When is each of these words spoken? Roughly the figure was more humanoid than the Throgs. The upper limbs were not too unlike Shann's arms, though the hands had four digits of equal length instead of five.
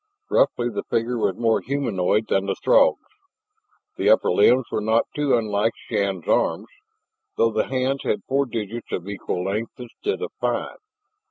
Roughly 0.31 0.67
the 0.71 0.81
figure 0.89 1.19
was 1.19 1.35
more 1.35 1.61
humanoid 1.61 2.25
than 2.29 2.47
the 2.47 2.55
Throgs. 2.55 2.97
The 3.97 4.09
upper 4.09 4.31
limbs 4.31 4.65
were 4.71 4.81
not 4.81 5.05
too 5.15 5.37
unlike 5.37 5.73
Shann's 5.77 6.27
arms, 6.27 6.69
though 7.37 7.51
the 7.51 7.67
hands 7.67 8.01
had 8.01 8.23
four 8.23 8.47
digits 8.47 8.91
of 8.91 9.07
equal 9.07 9.43
length 9.43 9.73
instead 9.77 10.23
of 10.23 10.31
five. 10.41 10.79